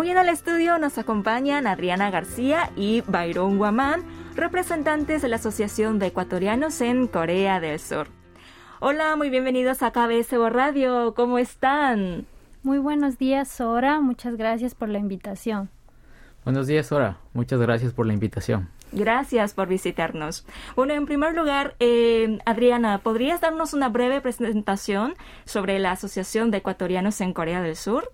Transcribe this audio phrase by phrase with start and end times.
[0.00, 4.04] Hoy en el estudio nos acompañan Adriana García y Byron Guamán,
[4.36, 8.06] representantes de la Asociación de Ecuatorianos en Corea del Sur.
[8.78, 11.14] Hola, muy bienvenidos a KBS Radio.
[11.16, 12.26] ¿Cómo están?
[12.62, 14.00] Muy buenos días, Sora.
[14.00, 15.68] Muchas gracias por la invitación.
[16.44, 17.18] Buenos días, Sora.
[17.32, 18.68] Muchas gracias por la invitación.
[18.92, 20.46] Gracias por visitarnos.
[20.76, 26.58] Bueno, en primer lugar, eh, Adriana, ¿podrías darnos una breve presentación sobre la Asociación de
[26.58, 28.12] Ecuatorianos en Corea del Sur?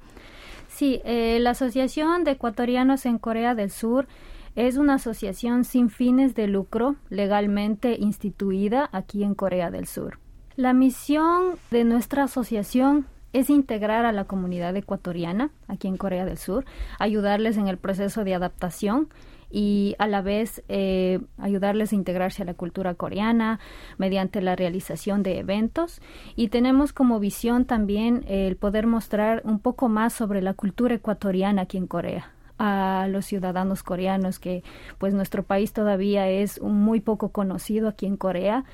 [0.75, 4.09] Sí, eh, la Asociación de Ecuatorianos en Corea del Sur
[4.57, 10.19] es una asociación sin fines de lucro legalmente instituida aquí en Corea del Sur.
[10.57, 16.39] La misión de nuestra asociación es integrar a la comunidad ecuatoriana aquí en Corea del
[16.39, 16.65] Sur,
[16.99, 19.11] ayudarles en el proceso de adaptación
[19.51, 23.61] y a la vez eh, ayudarles a integrarse a la cultura coreana
[23.99, 26.01] mediante la realización de eventos
[26.37, 31.63] y tenemos como visión también el poder mostrar un poco más sobre la cultura ecuatoriana
[31.63, 34.63] aquí en Corea a los ciudadanos coreanos que
[34.99, 38.65] pues nuestro país todavía es muy poco conocido aquí en Corea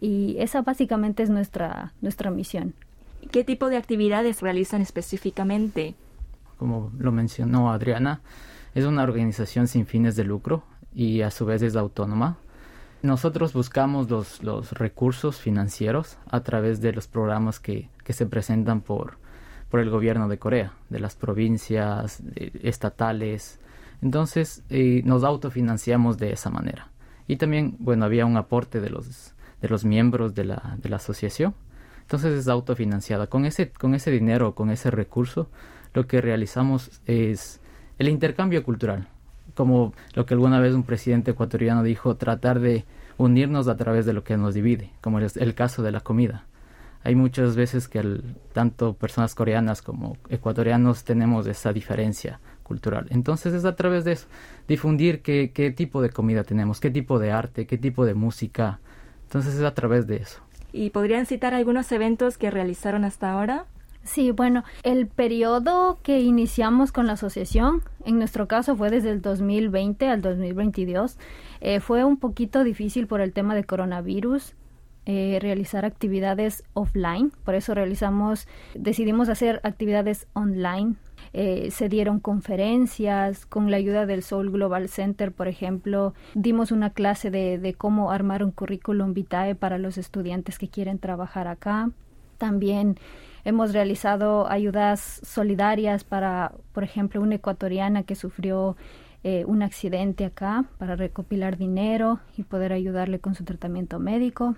[0.00, 2.74] y esa básicamente es nuestra nuestra misión.
[3.30, 5.94] ¿Qué tipo de actividades realizan específicamente?
[6.56, 8.20] Como lo mencionó Adriana,
[8.74, 10.62] es una organización sin fines de lucro
[10.94, 12.38] y a su vez es autónoma.
[13.02, 18.82] Nosotros buscamos los, los recursos financieros a través de los programas que, que se presentan
[18.82, 19.16] por,
[19.70, 22.22] por el gobierno de Corea, de las provincias
[22.62, 23.58] estatales.
[24.02, 26.90] Entonces eh, nos autofinanciamos de esa manera.
[27.26, 30.96] Y también, bueno, había un aporte de los, de los miembros de la, de la
[30.96, 31.54] asociación.
[32.02, 33.28] Entonces es autofinanciada.
[33.28, 35.48] Con ese, con ese dinero, con ese recurso,
[35.94, 37.60] lo que realizamos es
[38.00, 39.08] el intercambio cultural,
[39.54, 42.86] como lo que alguna vez un presidente ecuatoriano dijo, tratar de
[43.18, 46.46] unirnos a través de lo que nos divide, como es el caso de la comida.
[47.04, 48.22] Hay muchas veces que
[48.54, 53.06] tanto personas coreanas como ecuatorianos tenemos esa diferencia cultural.
[53.10, 54.28] Entonces es a través de eso,
[54.66, 58.80] difundir qué, qué tipo de comida tenemos, qué tipo de arte, qué tipo de música.
[59.24, 60.40] Entonces es a través de eso.
[60.72, 63.66] ¿Y podrían citar algunos eventos que realizaron hasta ahora?
[64.02, 69.20] Sí, bueno, el periodo que iniciamos con la asociación, en nuestro caso fue desde el
[69.20, 71.18] 2020 al 2022,
[71.60, 74.54] eh, fue un poquito difícil por el tema de coronavirus.
[75.06, 80.94] Eh, realizar actividades offline, por eso realizamos, decidimos hacer actividades online.
[81.32, 86.90] Eh, se dieron conferencias con la ayuda del Soul Global Center, por ejemplo, dimos una
[86.90, 91.90] clase de, de cómo armar un currículum vitae para los estudiantes que quieren trabajar acá.
[92.38, 92.98] También
[93.44, 98.76] Hemos realizado ayudas solidarias para, por ejemplo, una ecuatoriana que sufrió
[99.22, 104.56] eh, un accidente acá para recopilar dinero y poder ayudarle con su tratamiento médico.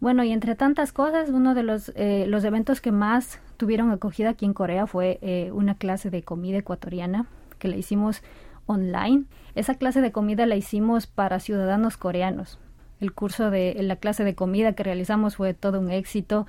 [0.00, 4.30] Bueno, y entre tantas cosas, uno de los, eh, los eventos que más tuvieron acogida
[4.30, 7.26] aquí en Corea fue eh, una clase de comida ecuatoriana
[7.58, 8.22] que la hicimos
[8.66, 9.24] online.
[9.56, 12.60] Esa clase de comida la hicimos para ciudadanos coreanos
[13.00, 16.46] el curso de la clase de comida que realizamos fue todo un éxito.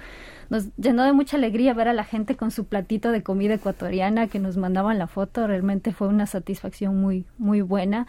[0.49, 4.27] Nos llenó de mucha alegría ver a la gente con su platito de comida ecuatoriana
[4.27, 5.45] que nos mandaban la foto.
[5.45, 8.07] Realmente fue una satisfacción muy, muy buena.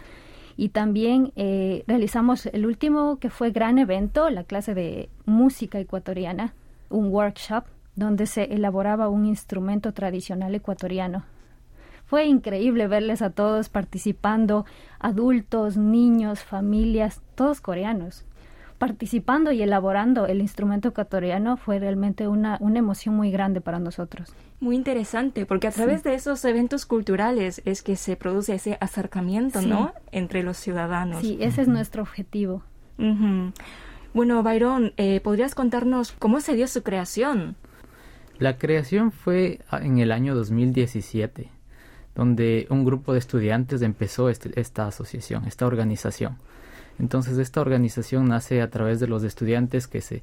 [0.56, 6.54] Y también eh, realizamos el último que fue gran evento, la clase de música ecuatoriana,
[6.88, 7.64] un workshop
[7.94, 11.24] donde se elaboraba un instrumento tradicional ecuatoriano.
[12.06, 14.64] Fue increíble verles a todos participando,
[14.98, 18.24] adultos, niños, familias, todos coreanos
[18.80, 24.32] participando y elaborando el instrumento ecuatoriano fue realmente una, una emoción muy grande para nosotros.
[24.58, 29.60] Muy interesante, porque a través de esos eventos culturales es que se produce ese acercamiento,
[29.60, 29.92] ¿no?
[30.12, 31.20] Entre los ciudadanos.
[31.20, 32.62] Sí, ese es nuestro objetivo.
[34.14, 37.56] Bueno, Byron, eh, ¿podrías contarnos cómo se dio su creación?
[38.38, 41.50] La creación fue en el año 2017,
[42.14, 46.38] donde un grupo de estudiantes empezó este, esta asociación, esta organización.
[47.00, 50.22] Entonces esta organización nace a través de los estudiantes que se,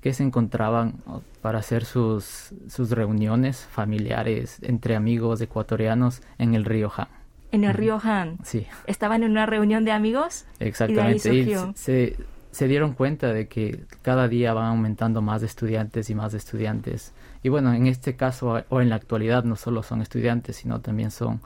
[0.00, 0.94] que se encontraban
[1.42, 7.08] para hacer sus, sus reuniones familiares entre amigos ecuatorianos en el río Han.
[7.52, 8.38] En el río Han.
[8.42, 8.66] Sí.
[8.86, 10.46] ¿Estaban en una reunión de amigos?
[10.58, 11.32] Exactamente.
[11.32, 12.16] Y, se,
[12.50, 17.12] se dieron cuenta de que cada día van aumentando más estudiantes y más estudiantes.
[17.42, 21.10] Y bueno, en este caso o en la actualidad no solo son estudiantes, sino también
[21.10, 21.40] son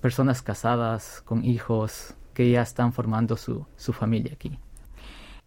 [0.00, 4.58] personas casadas con hijos, que ya están formando su, su familia aquí.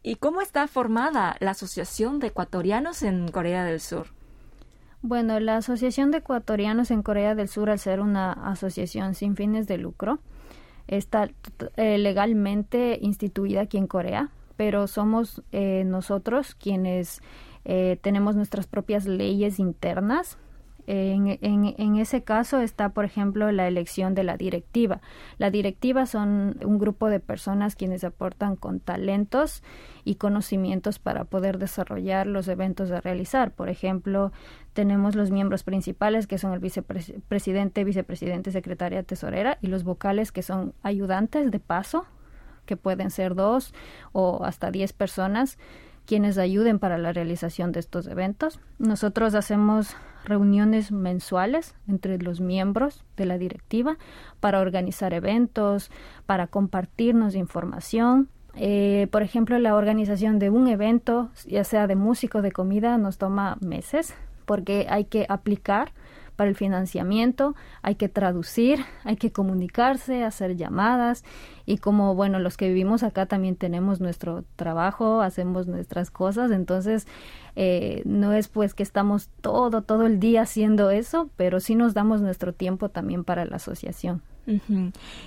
[0.02, 4.08] ¿Y cómo está formada la Asociación de Ecuatorianos en Corea del Sur?
[5.04, 9.68] Bueno, la Asociación de Ecuatorianos en Corea del Sur, al ser una asociación sin fines
[9.68, 10.18] de lucro,
[10.88, 11.30] está
[11.78, 17.22] eh, legalmente instituida aquí en Corea, pero somos eh, nosotros quienes
[17.66, 20.40] eh, tenemos nuestras propias leyes internas
[20.92, 25.02] En, ese caso está, por ejemplo, la elección de la directiva.
[25.38, 29.62] La directiva son un grupo de personas quienes aportan con talentos
[30.04, 33.52] y conocimientos para poder desarrollar los eventos de realizar.
[33.52, 34.32] Por ejemplo,
[34.74, 40.42] tenemos los miembros principales que son el vicepresidente, vicepresidente, secretaria, tesorera y los vocales que
[40.42, 42.08] son ayudantes de paso,
[42.66, 43.76] que pueden ser dos
[44.12, 45.60] o hasta diez personas
[46.08, 48.60] quienes ayuden para la realización de estos eventos.
[48.80, 49.96] Nosotros hacemos
[50.26, 53.98] reuniones mensuales entre los miembros de la directiva
[54.40, 55.92] para organizar eventos,
[56.26, 58.30] para compartirnos información.
[58.56, 62.98] Eh, por ejemplo, la organización de un evento, ya sea de música o de comida,
[62.98, 65.92] nos toma meses porque hay que aplicar
[66.40, 71.26] para el financiamiento, hay que traducir, hay que comunicarse, hacer llamadas
[71.66, 77.08] y como bueno, los que vivimos acá también tenemos nuestro trabajo, hacemos nuestras cosas, entonces
[77.58, 81.94] eh, no es pues que estamos todo, todo el día haciendo eso, pero sí nos
[81.94, 84.22] damos nuestro tiempo también para la asociación.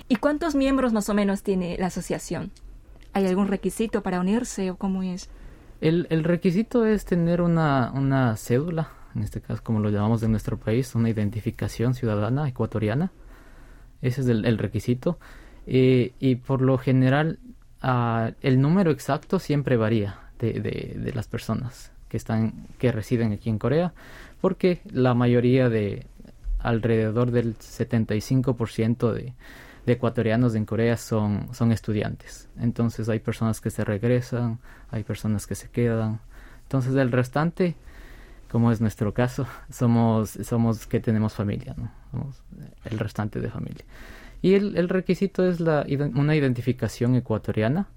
[0.09, 2.49] ¿Y cuántos miembros más o menos tiene la asociación?
[3.13, 5.29] ¿Hay algún requisito para unirse o cómo es?
[5.79, 10.31] El, el requisito es tener una, una cédula en este caso como lo llamamos en
[10.31, 13.11] nuestro país, una identificación ciudadana ecuatoriana.
[14.01, 15.17] Ese es el, requisito.
[15.65, 17.39] Eh, y por lo general,
[17.81, 23.49] ah, el número exacto siempre varía de, de, las personas que, están, que residen aquí
[23.49, 23.93] en Corea,
[24.41, 26.05] porque la mayoría de
[26.59, 29.33] alrededor del 75% de,
[29.85, 32.49] de ecuatorianos en Corea son, son estudiantes.
[32.59, 34.59] Entonces hay personas que se regresan,
[34.91, 36.19] hay personas que se quedan.
[36.63, 37.75] Entonces el restante
[38.53, 41.91] como es nuestro caso, somos, somos que tenemos familia, ¿no?
[42.11, 42.43] Somos
[42.85, 43.83] el restante de familia.
[44.43, 45.83] Y el, el requisito es la,
[46.13, 47.87] una identificación ecuatoriana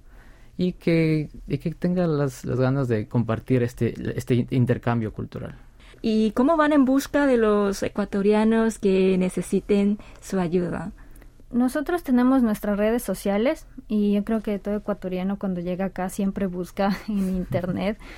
[0.56, 5.56] y que, y que tenga las, las ganas de compartir este, este intercambio cultural.
[6.00, 10.92] ¿Y cómo van en busca de los ecuatorianos que necesiten su ayuda?
[11.52, 16.46] Nosotros tenemos nuestras redes sociales y yo creo que todo ecuatoriano cuando llega acá siempre
[16.46, 17.98] busca en internet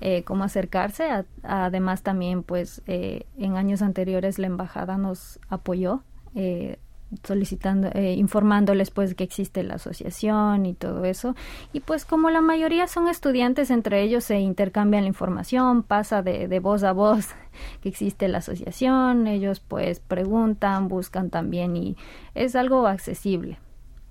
[0.00, 1.24] eh, cómo acercarse.
[1.42, 6.02] además también pues eh, en años anteriores la embajada nos apoyó
[6.34, 6.78] eh,
[7.22, 11.34] solicitando, eh, informándoles pues que existe la asociación y todo eso.
[11.72, 16.48] Y pues como la mayoría son estudiantes, entre ellos se intercambian la información, pasa de,
[16.48, 17.28] de voz a voz
[17.80, 21.96] que existe la asociación, ellos pues preguntan, buscan también y
[22.34, 23.58] es algo accesible.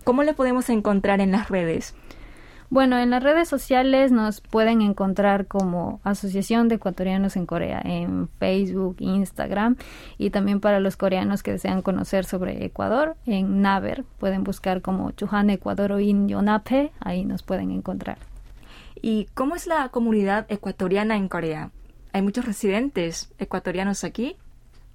[0.04, 1.96] ¿Cómo le podemos encontrar en las redes?
[2.70, 8.28] Bueno, en las redes sociales nos pueden encontrar como Asociación de Ecuatorianos en Corea en
[8.40, 9.78] Facebook, Instagram
[10.18, 15.12] y también para los coreanos que desean conocer sobre Ecuador en Naver pueden buscar como
[15.12, 18.18] Chuhan Ecuador o In Yonape, ahí nos pueden encontrar.
[19.00, 21.70] ¿Y cómo es la comunidad ecuatoriana en Corea?
[22.14, 24.38] ¿Hay muchos residentes ecuatorianos aquí?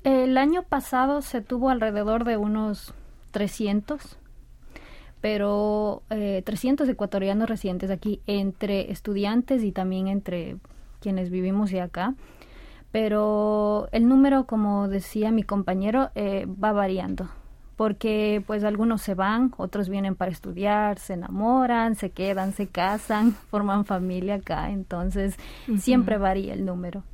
[0.03, 2.95] El año pasado se tuvo alrededor de unos
[3.31, 4.17] 300
[5.21, 10.57] pero eh, 300 ecuatorianos residentes aquí, entre estudiantes y también entre
[11.01, 12.15] quienes vivimos de acá.
[12.93, 17.29] Pero el número, como decía mi compañero, eh, va variando,
[17.77, 23.33] porque pues algunos se van, otros vienen para estudiar, se enamoran, se quedan, se casan,
[23.51, 25.37] forman familia acá, entonces
[25.79, 27.05] siempre varía el número.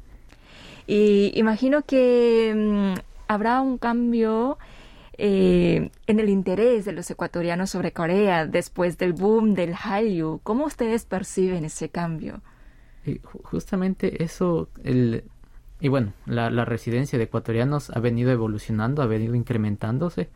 [0.86, 4.56] Y imagino que mm, habrá un cambio
[5.18, 10.40] eh, en el interés de los ecuatorianos sobre Corea después del boom del Hallyu.
[10.42, 12.40] ¿Cómo ustedes perciben ese cambio?
[13.44, 15.22] justamente eso, el,
[15.80, 20.28] y bueno, la, residencia de ecuatorianos ha venido evolucionando, ha venido incrementándose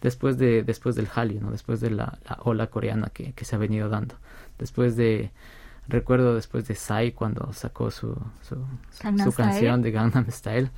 [0.00, 1.50] después de después del Hallyu, ¿no?
[1.50, 4.14] después de la, ola coreana que, se ha venido dando.
[4.58, 5.32] Después de,
[5.86, 8.56] recuerdo después de Psy cuando sacó su, su,
[8.90, 10.70] su canción de Gangnam Style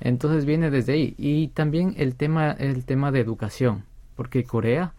[0.00, 1.14] entonces viene desde ahí.
[1.18, 3.84] Y también el tema, el tema de educación,
[4.16, 4.94] porque Corea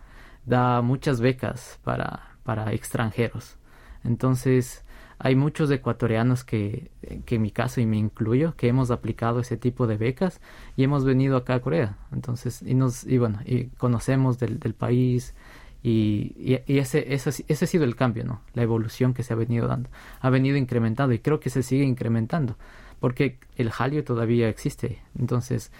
[0.45, 3.57] da muchas becas para, para extranjeros.
[4.03, 4.85] Entonces,
[5.17, 6.91] hay muchos ecuatorianos que,
[7.25, 10.41] que en mi caso y me incluyo, que hemos aplicado ese tipo de becas
[10.75, 11.97] y hemos venido acá a Corea.
[12.11, 15.33] Entonces, y nos, y bueno, y conocemos del, del país
[15.81, 18.41] y, y, ese, ese, ese ha sido el cambio, ¿no?
[18.53, 19.89] La evolución que se ha venido dando.
[20.19, 22.57] Ha venido incrementando y creo que se sigue incrementando
[22.99, 25.01] porque el jalio todavía existe.
[25.17, 25.71] Entonces,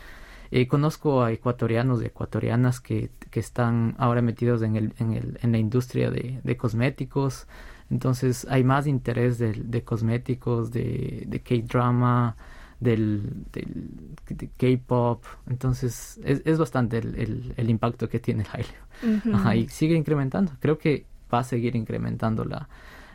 [0.51, 5.39] eh, conozco a ecuatorianos y ecuatorianas que, que están ahora metidos en, el, en, el,
[5.41, 7.47] en la industria de, de, cosméticos.
[7.89, 12.35] Entonces, hay más interés de, de cosméticos, de, de K-drama,
[12.79, 15.23] del, del K-pop.
[15.49, 19.55] Entonces, es, es bastante el, el, el, impacto que tiene el jalio.
[19.55, 20.53] y sigue incrementando.
[20.59, 22.69] Creo que va a seguir incrementando la,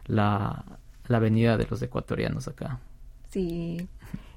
[0.06, 0.64] la,
[1.06, 2.80] la venida de los ecuatorianos acá.
[3.30, 3.88] Sí,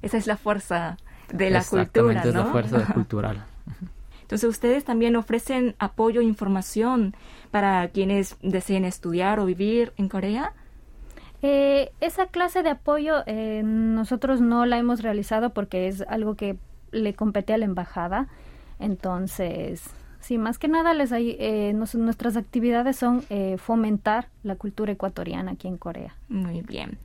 [0.01, 0.97] esa es la fuerza
[1.31, 2.29] de la cultura, ¿no?
[2.29, 3.45] es la fuerza cultural.
[4.21, 7.15] Entonces, ustedes también ofrecen apoyo e información
[7.51, 10.53] para quienes deseen estudiar o vivir en Corea.
[11.41, 16.57] Eh, esa clase de apoyo eh, nosotros no la hemos realizado porque es algo que
[16.91, 18.27] le compete a la embajada.
[18.79, 19.83] Entonces,
[20.24, 23.24] sí, más que nada les hay, eh, nuestras actividades son
[23.58, 26.15] fomentar la cultura ecuatoriana aquí en Corea.
[26.30, 26.98] Muy bien.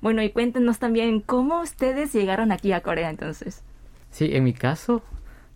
[0.00, 3.62] Bueno, y cuéntenos también cómo ustedes llegaron aquí a Corea entonces.
[4.10, 5.02] Sí, en mi caso,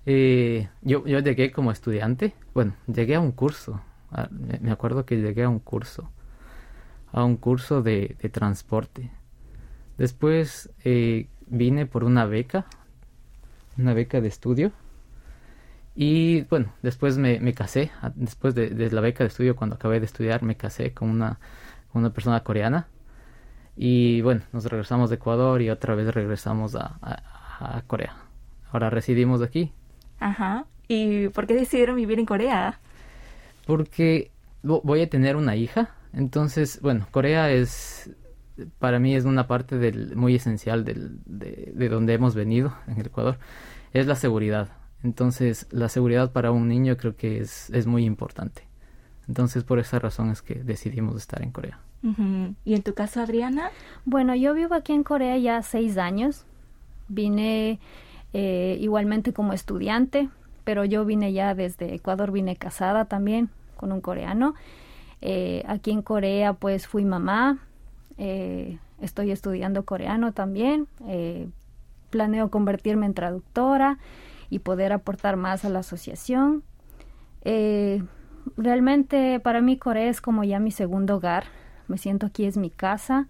[0.04, 2.34] yo, yo llegué como estudiante.
[2.54, 3.80] Bueno, llegué a un curso.
[4.12, 6.10] Ah, me acuerdo que llegué a un curso
[7.16, 9.10] a un curso de, transporte.
[9.96, 12.66] Después eh, vine por una beca,
[13.78, 14.72] una beca de estudio.
[15.96, 17.90] Y bueno, después me, casé.
[18.14, 21.40] Después de, la beca de estudio, cuando acabé de estudiar, me casé con una,
[21.92, 22.86] una persona coreana.
[23.76, 28.14] Y bueno, nos regresamos de Ecuador y otra vez regresamos a, a, Corea.
[28.70, 29.72] Ahora residimos aquí.
[30.20, 30.66] Ajá.
[30.86, 32.78] ¿Y por qué decidieron vivir en Corea?
[33.66, 34.30] Porque
[34.62, 38.10] voy a tener una hija entonces, bueno, Corea es,
[38.78, 43.06] para mí es una parte del, muy esencial del, de, donde hemos venido, en el
[43.06, 43.38] Ecuador,
[43.92, 44.70] es la seguridad.
[45.06, 48.62] Entonces, la seguridad para un niño creo que es, es muy importante.
[49.28, 51.78] Entonces, por esa razón es que decidimos estar en Corea.
[52.64, 53.70] ¿Y en tu caso, Adriana?
[54.04, 56.44] Bueno, yo vivo aquí en Corea ya seis años.
[57.06, 57.78] Vine
[58.32, 60.28] eh, igualmente como estudiante,
[60.64, 64.54] pero yo vine ya desde Ecuador, vine casada también con un coreano.
[65.20, 67.58] Eh, aquí en Corea pues fui mamá,
[68.18, 71.48] eh, estoy estudiando coreano también, eh,
[72.10, 73.98] planeo convertirme en traductora
[74.50, 76.62] y poder aportar más a la asociación.
[78.56, 81.44] realmente para mí Corea es como ya mi segundo hogar,
[81.88, 83.28] me siento aquí es mi casa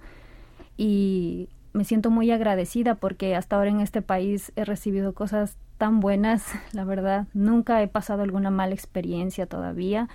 [0.77, 6.01] y me siento muy agradecida porque hasta ahora en este país he recibido cosas tan
[6.01, 10.09] buenas, la verdad, nunca he pasado alguna mala experiencia todavía.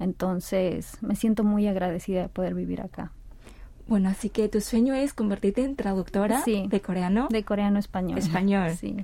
[0.00, 3.12] Entonces, me siento muy agradecida de poder vivir acá.
[3.86, 7.28] Bueno, así que tu sueño es convertirte en traductora de coreano.
[7.30, 8.18] De coreano español.
[8.18, 8.72] Español.
[8.76, 8.96] Sí.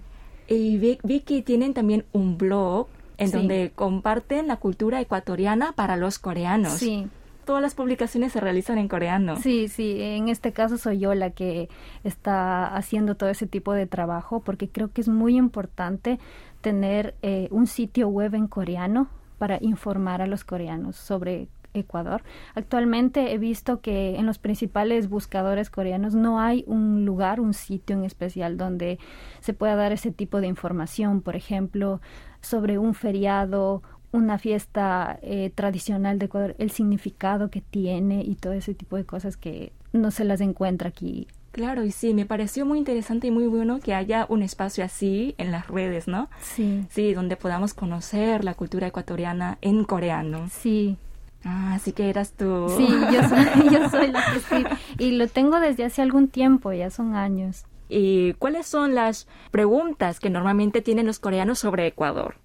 [0.50, 2.88] Y vi, que tienen también un blog
[3.18, 6.72] en donde comparten la cultura ecuatoriana para los coreanos.
[6.72, 7.06] Sí.
[7.44, 9.36] Todas las publicaciones se realizan en coreano.
[9.36, 9.96] Sí, sí.
[10.00, 11.68] En este caso soy yo la que
[12.02, 16.18] está haciendo todo ese tipo de trabajo porque creo que es muy importante
[16.60, 22.22] tener eh, un sitio web en coreano para informar a los coreanos sobre Ecuador.
[22.54, 27.96] Actualmente he visto que en los principales buscadores coreanos no hay un lugar, un sitio
[27.96, 28.98] en especial donde
[29.40, 32.00] se pueda dar ese tipo de información, por ejemplo,
[32.40, 38.52] sobre un feriado, una fiesta eh, tradicional de Ecuador, el significado que tiene y todo
[38.52, 42.64] ese tipo de cosas que no se las encuentra aquí Claro, y sí, me pareció
[42.64, 46.28] muy interesante y muy bueno que haya un espacio así en las redes, ¿no?
[46.40, 46.86] Sí.
[46.90, 50.48] Sí, donde podamos conocer la cultura ecuatoriana en coreano.
[50.50, 50.96] Sí.
[51.44, 52.68] Ah, así que eras tú.
[52.76, 54.64] Sí, yo soy, yo soy la que sí.
[54.98, 57.64] Y lo tengo desde hace algún tiempo, ya son años.
[57.88, 62.36] ¿Y cuáles son las preguntas que normalmente tienen los coreanos sobre Ecuador?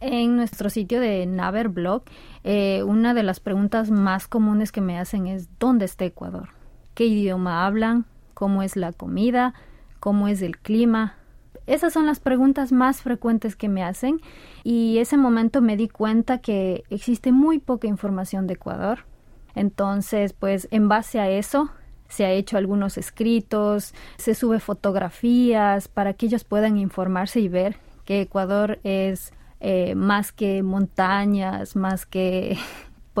[0.00, 2.02] En nuestro sitio de Naverblog,
[2.44, 6.50] eh, una de las preguntas más comunes que me hacen es ¿dónde está Ecuador?
[6.94, 8.06] ¿Qué idioma hablan?
[8.40, 9.52] cómo es la comida,
[10.00, 11.18] cómo es el clima.
[11.66, 14.20] Esas son las preguntas más frecuentes que me hacen
[14.64, 19.04] y ese momento me di cuenta que existe muy poca información de Ecuador.
[19.54, 21.70] Entonces, pues en base a eso
[22.08, 27.76] se ha hecho algunos escritos, se sube fotografías para que ellos puedan informarse y ver
[28.04, 32.58] que Ecuador es eh, más que montañas, más que,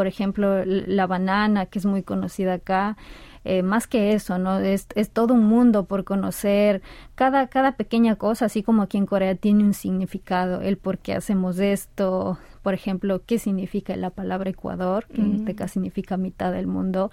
[0.00, 2.96] por ejemplo, la banana, que es muy conocida acá,
[3.44, 4.58] eh, más que eso, ¿no?
[4.58, 6.80] Es, es, todo un mundo por conocer.
[7.14, 10.62] Cada, cada pequeña cosa, así como aquí en Corea, tiene un significado.
[10.62, 15.54] El por qué hacemos esto, por ejemplo, qué significa la palabra Ecuador, que en este
[15.54, 17.10] caso significa mitad del mundo.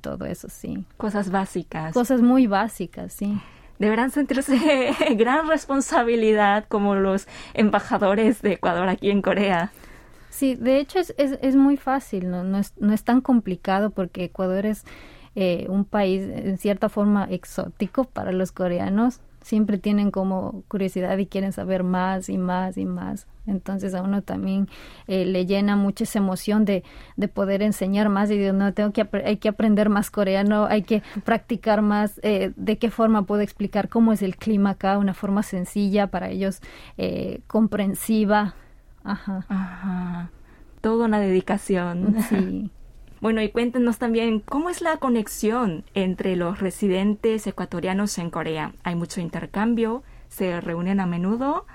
[0.00, 0.84] Todo eso, sí.
[0.96, 1.92] Cosas básicas.
[1.92, 3.36] Cosas muy básicas, sí
[3.80, 9.72] deberán sentirse gran responsabilidad como los embajadores de Ecuador aquí en Corea.
[10.38, 12.44] Sí, de hecho es, es, es muy fácil, ¿no?
[12.44, 14.84] No, es, no es tan complicado porque Ecuador es
[15.34, 19.20] eh, un país en cierta forma exótico para los coreanos.
[19.42, 23.26] Siempre tienen como curiosidad y quieren saber más y más y más.
[23.48, 24.68] Entonces a uno también
[25.08, 26.84] eh, le llena mucha esa emoción de,
[27.16, 30.82] de poder enseñar más y de no tengo que hay que aprender más coreano, hay
[30.82, 35.14] que practicar más eh, de qué forma puedo explicar cómo es el clima acá, una
[35.14, 36.60] forma sencilla para ellos,
[37.48, 38.54] comprensiva.
[39.08, 39.44] Ajá.
[39.48, 40.30] Ajá.
[40.80, 42.16] Toda una dedicación.
[42.28, 42.70] Sí.
[43.20, 48.74] Bueno, y cuéntenos también cómo es la conexión entre los residentes ecuatorianos en Corea.
[48.84, 50.04] ¿Hay mucho intercambio?
[50.28, 51.66] se reúnen a menudo.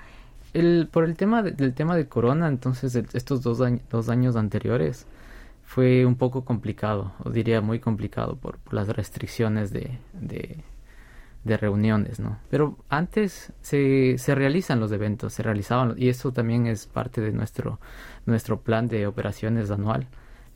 [0.52, 3.60] El, por el tema del tema de corona, entonces estos dos,
[3.90, 5.06] dos años anteriores
[5.64, 10.62] fue un poco complicado, o diría muy complicado por, las restricciones de, de,
[11.44, 12.38] reuniones, ¿no?
[12.50, 17.32] Pero antes se, se realizan los eventos, se realizaban, y eso también es parte de
[17.32, 17.78] nuestro,
[18.26, 20.08] nuestro plan de operaciones anual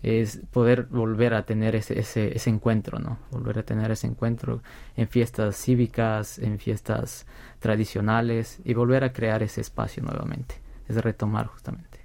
[0.02, 3.18] es poder volver a tener ese, ese, ese, encuentro, ¿no?
[3.30, 4.62] Volver a tener ese encuentro
[4.96, 7.26] en fiestas cívicas, en fiestas
[7.58, 10.60] tradicionales y volver a crear ese espacio nuevamente.
[10.88, 11.98] Es retomar justamente.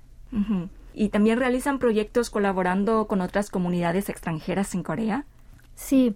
[0.96, 5.26] ¿Y también realizan proyectos colaborando con otras comunidades extranjeras en Corea?
[5.76, 6.16] Sí,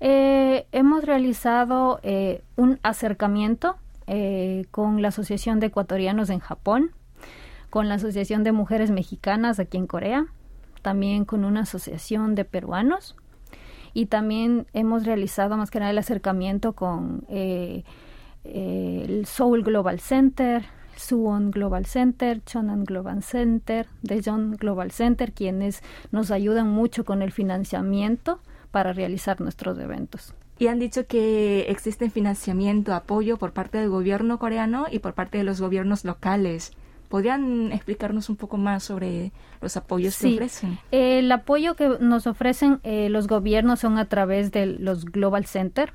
[0.00, 3.76] eh, hemos realizado eh, un acercamiento
[4.06, 6.92] eh, con la Asociación de Ecuatorianos en Japón,
[7.70, 10.26] con la Asociación de Mujeres Mexicanas aquí en Corea,
[10.82, 13.16] también con una asociación de peruanos
[13.96, 17.82] y también hemos realizado más que nada el acercamiento con eh,
[18.44, 25.82] eh, el Seoul Global Center, Suwon Global Center, Chonan Global Center, Daejeon Global Center, quienes
[26.12, 28.38] nos ayudan mucho con el financiamiento
[28.76, 30.34] para realizar nuestros eventos.
[30.58, 35.38] Y han dicho que existe financiamiento, apoyo por parte del gobierno coreano y por parte
[35.38, 36.72] de los gobiernos locales.
[37.08, 40.78] ¿Podrían explicarnos un poco más sobre los apoyos que ofrecen?
[40.90, 45.94] El apoyo que nos ofrecen eh, los gobiernos son a través de los Global Center.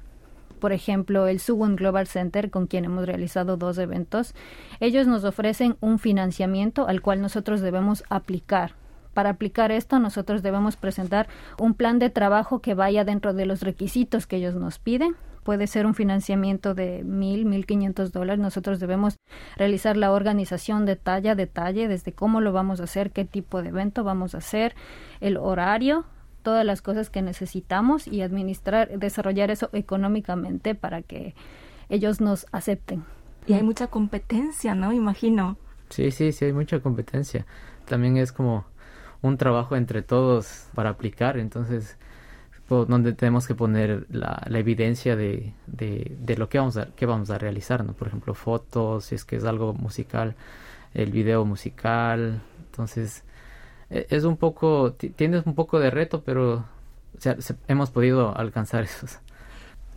[0.60, 4.34] Por ejemplo, el Suwon Global Center, con quien hemos realizado dos eventos.
[4.80, 8.74] Ellos nos ofrecen un financiamiento al cual nosotros debemos aplicar.
[9.14, 11.28] Para aplicar esto, nosotros debemos presentar
[11.60, 15.68] un plan de trabajo que vaya dentro de los requisitos que ellos nos piden puede
[15.68, 18.40] ser un financiamiento de mil, mil quinientos dólares.
[18.40, 19.18] Nosotros debemos
[19.58, 23.70] realizar la organización detalle a detalle, desde cómo lo vamos a hacer, qué tipo de
[23.70, 24.76] evento vamos a hacer,
[25.20, 26.06] el horario,
[26.44, 31.36] todas las cosas que necesitamos y administrar, desarrollar eso económicamente para que
[31.90, 33.04] ellos nos acepten.
[33.48, 34.94] Y hay mucha competencia, ¿no?
[34.94, 35.58] Imagino.
[35.90, 37.46] Sí, sí, sí, hay mucha competencia.
[37.86, 38.66] También es como
[39.22, 41.98] un trabajo entre todos para aplicar, entonces
[42.88, 47.38] donde tenemos que poner la, evidencia de, de, lo que vamos a, que vamos a
[47.38, 47.94] realizar, ¿no?
[47.94, 50.36] Por ejemplo, fotos, si es que es algo musical,
[50.94, 52.42] el video musical.
[52.68, 53.24] Entonces,
[53.90, 56.64] e, es un poco, tienes un poco de reto, pero
[57.68, 59.20] hemos podido alcanzar esos.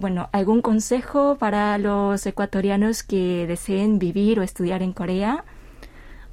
[0.01, 5.45] Bueno, ¿algún consejo para los ecuatorianos que deseen vivir o estudiar en Corea?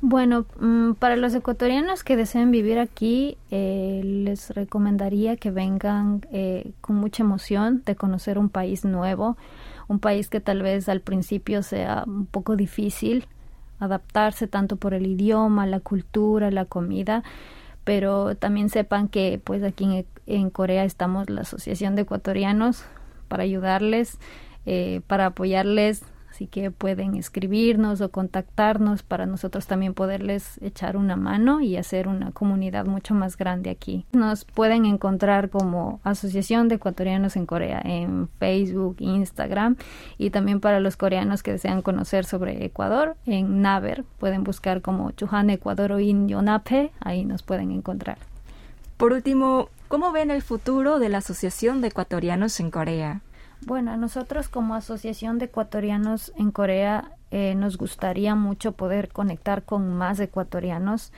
[0.03, 6.71] Bueno, mm, para los ecuatorianos que deseen vivir aquí, eh, les recomendaría que vengan eh,
[6.81, 9.37] con mucha emoción de conocer un país nuevo,
[9.87, 13.27] un país que tal vez al principio sea un poco difícil
[13.79, 17.23] adaptarse tanto por el idioma, la cultura, la comida,
[17.83, 22.85] pero también sepan que pues aquí en, en Corea estamos la Asociación de Ecuatorianos
[23.27, 24.17] para ayudarles,
[24.65, 31.15] eh, para apoyarles así que pueden escribirnos o contactarnos para nosotros también poderles echar una
[31.15, 34.05] mano y hacer una comunidad mucho más grande aquí.
[34.13, 39.75] Nos pueden encontrar como Asociación de Ecuatorianos en Corea en Facebook, Instagram
[40.17, 45.11] y también para los coreanos que desean conocer sobre Ecuador en Naver pueden buscar como
[45.11, 48.17] Chuhan Ecuador o In Yonape, ahí nos pueden encontrar.
[48.97, 53.21] Por último, ¿cómo ven el futuro de la Asociación de Ecuatorianos en Corea?
[53.65, 59.93] Bueno, nosotros como Asociación de Ecuatorianos en Corea eh, nos gustaría mucho poder conectar con
[59.93, 61.11] más ecuatorianos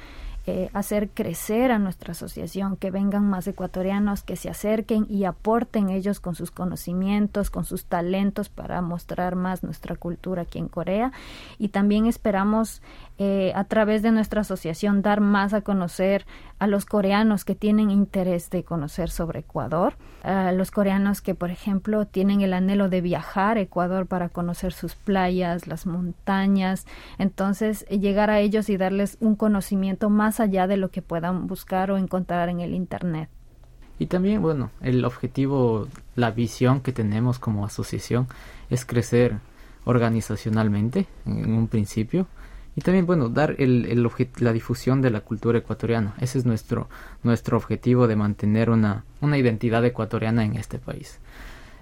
[0.45, 5.89] eh, hacer crecer a nuestra asociación, que vengan más ecuatorianos, que se acerquen y aporten
[5.89, 11.13] ellos con sus conocimientos, con sus talentos para mostrar más nuestra cultura aquí en Corea.
[11.59, 12.81] Y también esperamos
[13.19, 16.25] eh, a través de nuestra asociación dar más a conocer
[16.57, 21.51] a los coreanos que tienen interés de conocer sobre Ecuador, a los coreanos que, por
[21.51, 26.87] ejemplo, tienen el anhelo de viajar a Ecuador para conocer sus playas, las montañas.
[27.19, 31.91] Entonces, llegar a ellos y darles un conocimiento más allá de lo que puedan buscar
[31.91, 33.29] o encontrar en el Internet.
[33.99, 38.27] Y también, bueno, el objetivo, la visión que tenemos como asociación
[38.71, 39.37] es crecer
[39.85, 42.27] organizacionalmente en un principio
[42.75, 44.07] y también, bueno, dar el, el
[44.39, 46.15] la difusión de la cultura ecuatoriana.
[46.19, 46.89] Ese es nuestro,
[47.21, 51.19] nuestro objetivo de mantener una, una identidad ecuatoriana en este país.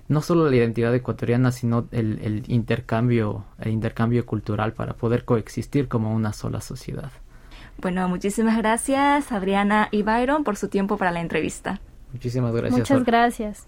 [0.10, 5.88] No solo la identidad ecuatoriana, sino el, el intercambio, el intercambio cultural para poder coexistir
[5.88, 7.12] como una sola sociedad.
[7.78, 11.80] Bueno, muchísimas gracias Adriana y Byron por su tiempo para la entrevista.
[12.12, 12.80] Muchísimas gracias.
[12.80, 13.68] Muchas gracias.